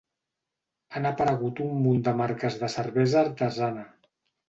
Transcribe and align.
Han 1.01 1.09
aparegut 1.09 1.63
un 1.67 1.77
munt 1.83 2.01
de 2.09 2.17
marques 2.25 2.61
de 2.65 2.73
cervesa 2.79 3.25
artesana. 3.27 3.89